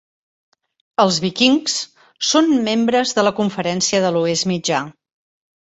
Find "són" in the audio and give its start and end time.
2.31-2.51